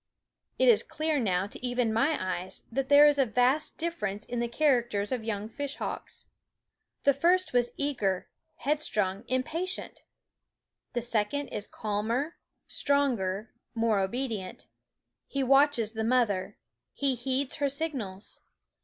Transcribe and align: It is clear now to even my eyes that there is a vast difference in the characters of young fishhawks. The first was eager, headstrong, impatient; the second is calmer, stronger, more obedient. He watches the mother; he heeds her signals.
It 0.57 0.67
is 0.67 0.81
clear 0.81 1.19
now 1.19 1.45
to 1.45 1.63
even 1.63 1.93
my 1.93 2.17
eyes 2.19 2.63
that 2.71 2.89
there 2.89 3.05
is 3.05 3.19
a 3.19 3.25
vast 3.27 3.77
difference 3.77 4.25
in 4.25 4.39
the 4.39 4.47
characters 4.47 5.11
of 5.11 5.23
young 5.23 5.47
fishhawks. 5.47 6.25
The 7.03 7.13
first 7.13 7.53
was 7.53 7.71
eager, 7.77 8.27
headstrong, 8.55 9.23
impatient; 9.27 10.03
the 10.93 11.03
second 11.03 11.49
is 11.49 11.67
calmer, 11.67 12.37
stronger, 12.67 13.51
more 13.75 13.99
obedient. 13.99 14.65
He 15.27 15.43
watches 15.43 15.91
the 15.93 16.03
mother; 16.03 16.57
he 16.95 17.13
heeds 17.13 17.57
her 17.57 17.69
signals. 17.69 18.39